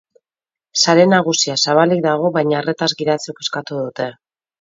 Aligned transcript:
Sare 0.85 1.03
nagusia 1.09 1.57
zabalik 1.65 2.01
dago 2.05 2.31
baina 2.37 2.57
arretaz 2.61 2.89
gidatzeko 3.03 3.47
eskatu 3.47 3.79
dute. 3.83 4.09